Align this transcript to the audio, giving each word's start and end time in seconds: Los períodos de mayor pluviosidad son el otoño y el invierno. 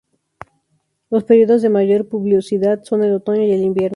Los 1.11 1.25
períodos 1.25 1.61
de 1.61 1.69
mayor 1.69 2.09
pluviosidad 2.09 2.83
son 2.83 3.03
el 3.03 3.13
otoño 3.13 3.43
y 3.43 3.51
el 3.51 3.61
invierno. 3.61 3.89